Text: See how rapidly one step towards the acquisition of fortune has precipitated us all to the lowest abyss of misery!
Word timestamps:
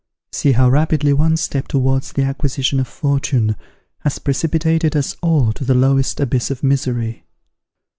See 0.31 0.53
how 0.53 0.67
rapidly 0.67 1.13
one 1.13 1.37
step 1.37 1.67
towards 1.67 2.11
the 2.13 2.23
acquisition 2.23 2.79
of 2.79 2.87
fortune 2.87 3.55
has 3.99 4.17
precipitated 4.17 4.95
us 4.95 5.15
all 5.21 5.53
to 5.53 5.63
the 5.63 5.75
lowest 5.75 6.19
abyss 6.19 6.49
of 6.49 6.63
misery! 6.63 7.27